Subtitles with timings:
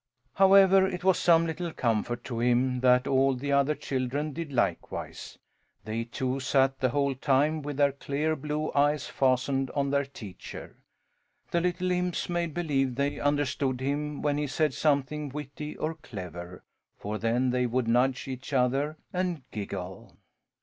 [0.33, 5.37] However, it was some little comfort to him that all the other children did likewise.
[5.85, 10.75] They, too, sat the whole time with their clear blue eyes fastened on their teacher.
[11.51, 16.63] The little imps made believe they understood him when he said something witty or clever;
[16.97, 20.17] for then they would nudge each other and giggle.